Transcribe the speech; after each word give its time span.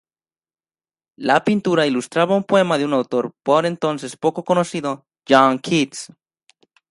La 1.17 1.43
pintura 1.43 1.85
ilustraba 1.85 2.35
un 2.35 2.43
poema 2.43 2.79
de 2.79 2.85
un 2.85 2.93
autor 2.93 3.35
por 3.43 3.67
entonces 3.67 4.17
poco 4.17 4.43
conocido, 4.43 5.05
John 5.29 5.59
Keats. 5.59 6.11